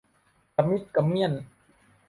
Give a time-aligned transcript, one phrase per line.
[0.55, 1.33] กระมิดกระเมี้ยน